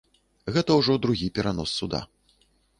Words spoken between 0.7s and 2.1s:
ўжо другі перанос суда.